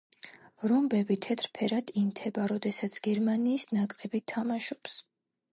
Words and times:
რომბები 0.71 1.17
თეთრ 1.25 1.49
ფერად 1.57 1.93
ინთება, 2.03 2.47
როდესაც 2.53 2.99
გერმანიის 3.09 3.69
ნაკრები 3.79 4.23
თამაშობს. 4.33 4.99